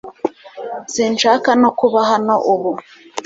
[0.93, 2.71] Sinshaka no kuba hano ubu